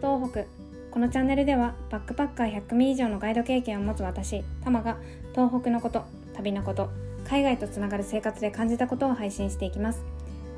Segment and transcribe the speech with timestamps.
[0.00, 0.44] 東北。
[0.90, 4.96] このチャンネルではバックパッカー100組以上のガイド経験を持つ私タマが
[5.34, 6.90] 東北のこと旅のこと
[7.28, 10.02] 海外とつながる生活で感じたことを配信していきます。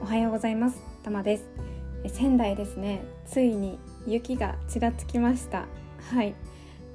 [0.00, 1.44] おはようございますタマです。
[2.06, 3.04] 仙台ですね。
[3.26, 5.66] ついに雪がちらつきました。
[6.12, 6.34] はい。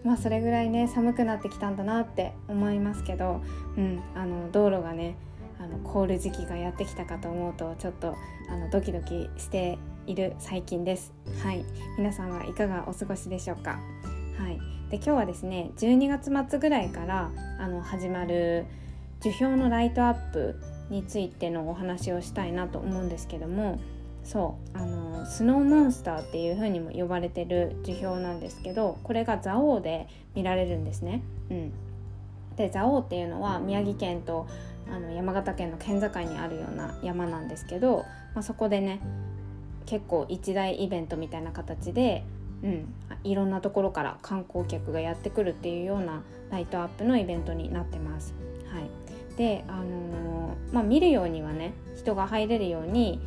[0.04, 3.42] まあそれぐらいね寒くなってきたんだなって思いますけど
[3.78, 5.18] うんあの道路がね
[5.60, 8.16] あの凍る時期がやってきたかと思うとちょっと
[8.50, 11.14] あのドキドキしている最近です。
[11.44, 11.66] はい。
[11.98, 13.80] 皆さんはいかがお過ごしでしょうか？
[14.40, 14.60] はい。
[14.90, 18.66] で今日はですね12月末ぐらいからあの始まる
[19.20, 20.56] 樹氷のライトアップ
[20.90, 23.82] についてのお話をしたいなと思うんですけども
[24.24, 31.22] そうあのスノーモンスターっていう風にも呼ばれてる樹氷なんですけどこれが蔵王で見られるんですね。
[31.50, 31.74] うん、
[32.56, 34.48] で蔵王っていうのは宮城県と
[34.92, 39.00] あの山形県の県境にあるような山なんですけど、まあ、そこでね
[39.86, 42.24] 結構一大イベントみたいな形で、
[42.64, 48.34] うん、いろんなところから観光客がやってくるっていうようなライトアップのイベントになってます。
[48.72, 53.22] はい、で、あのー、まあ、見るようにはね人が入れるように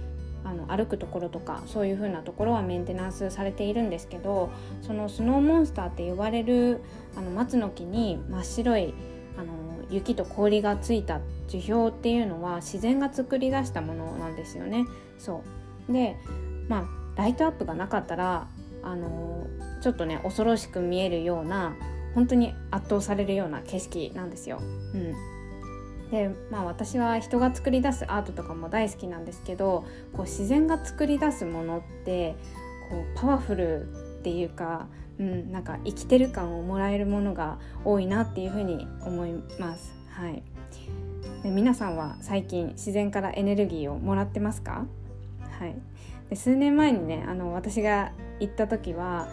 [0.44, 4.50] あの歩くところとかそういう風なところはメンテナンスされているんですけど
[4.82, 6.80] そのスノーモンスターって呼ばれる
[7.16, 8.94] あの松の木に真っ白い
[9.36, 9.52] あの
[9.91, 14.86] 雪と氷がついた樹氷っていうのは自然が作り出したものなんですよね。
[15.19, 15.42] そ
[15.88, 16.16] うで
[16.69, 18.47] まあライトアップがなかったら
[18.82, 19.47] あの
[19.82, 21.74] ちょっとね恐ろしく見えるような
[22.14, 24.58] 本当に圧倒されるような景色なんですよ。
[24.60, 25.14] うん、
[26.10, 32.36] でまあ私は人が作り出すアートとかも大好きなんですけどこう自然が作り出すものって
[32.91, 33.82] こうパワフル
[34.20, 34.86] っていうか、
[35.20, 39.94] うん、なんか生きてる感をもらえるものが多いなっていうふうに思います。
[40.08, 40.42] はい、
[41.42, 44.86] で皆さんは最近自然からエネルギーをもらってますか？
[45.58, 45.76] はい、
[46.30, 49.28] で数年前にねあの私が行った時は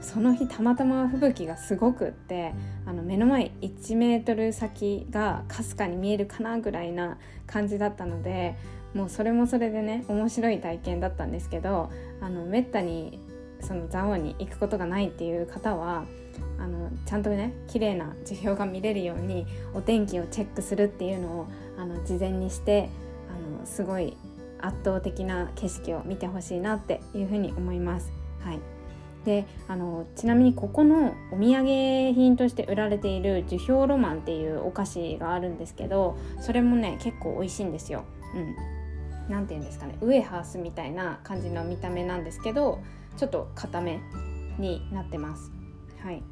[0.00, 2.52] その日たまたま吹雪がすごくって
[2.84, 8.56] あの目の前1メートル先がかすかに見えるかなぐらいな感じだったので
[8.94, 13.20] もうそれもそれでね面白い体験だったんですけどあのめったに
[13.60, 16.04] その蔵王に行くことがないっていう方は
[16.58, 22.88] あのちゃんとね綺麗な樹氷が見れるようにお天気をチェックするっていうのをあの事前にして
[23.28, 24.16] あのすごい
[24.60, 28.12] 圧倒的な景色を見てほしいなっていうふうに思います。
[28.40, 28.60] はい、
[29.24, 38.04] であのちなみにここのお土産品として売られている樹氷ロマンっていうお菓子があるんですけどそれもね結構美味しいんですよ。
[38.34, 38.78] うん
[39.28, 42.80] 何て言うんですかねウエハースみたいな感じの見た目なんですけど
[43.18, 44.00] ちょっと固め
[44.58, 45.52] になってます。
[46.02, 46.22] はい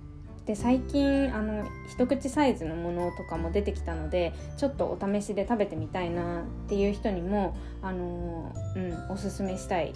[0.47, 9.93] で最近あの一口サイズのものとかも出てきたのでちょっとお試しで食べてみたいなっていう人にもあの、うん、おすすめしたい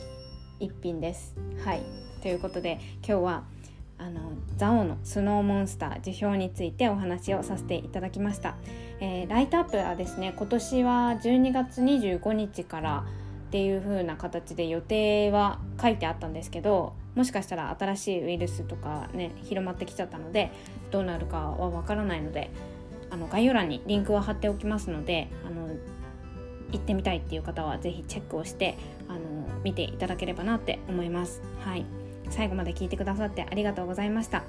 [0.59, 1.37] 一品です。
[1.65, 1.83] はい
[2.21, 3.45] ということで今日は
[3.97, 8.57] あの蔵王のスノーモンスター樹氷についてお話をさせていただきました、
[8.99, 13.05] えー、ライトアップはですね今年は12月25日から
[13.51, 20.53] っていう風な形で予定は書いてあったんですけどもしかしたら新しいウイルスとかね広まってきちゃったので
[20.93, 22.53] どうなるかはわからないので
[23.11, 25.67] あの概要欄にリンクを貼っておきますのであの
[26.71, 28.79] 行ってみたいっていう方は是非チェックをして
[29.09, 29.19] あの
[29.65, 31.43] 見ていただければなって思います。
[31.65, 32.00] はい
[32.31, 34.45] 最後まで聞いてくださってありがとうございました。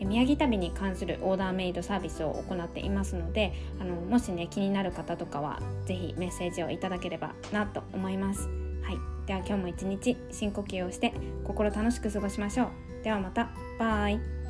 [0.00, 8.48] 宮城旅に関するオーダーメイドサービスを行っていますのであのもしね気になる方とかは是非メッセージをいただければなと思います。
[8.82, 11.12] はい、では今日も一日深呼吸をして
[11.44, 13.04] 心楽しく過ごしましょう。
[13.04, 13.50] ではまた。
[13.78, 14.41] バイ。